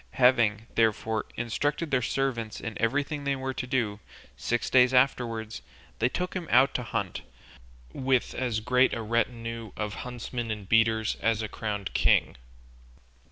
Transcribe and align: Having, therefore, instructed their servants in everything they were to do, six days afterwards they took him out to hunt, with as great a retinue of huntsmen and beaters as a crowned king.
Having, 0.13 0.65
therefore, 0.73 1.27
instructed 1.37 1.91
their 1.91 2.01
servants 2.01 2.59
in 2.59 2.75
everything 2.81 3.23
they 3.23 3.35
were 3.35 3.53
to 3.53 3.67
do, 3.67 3.99
six 4.35 4.67
days 4.67 4.95
afterwards 4.95 5.61
they 5.99 6.09
took 6.09 6.33
him 6.33 6.47
out 6.49 6.73
to 6.73 6.81
hunt, 6.81 7.21
with 7.93 8.33
as 8.33 8.61
great 8.61 8.95
a 8.95 9.03
retinue 9.03 9.71
of 9.77 9.93
huntsmen 10.01 10.49
and 10.49 10.67
beaters 10.67 11.17
as 11.21 11.43
a 11.43 11.47
crowned 11.47 11.93
king. 11.93 12.35